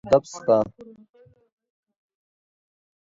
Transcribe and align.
ادب 0.07 0.23
سته. 0.33 0.57